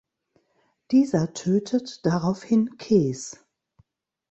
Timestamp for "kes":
2.79-3.45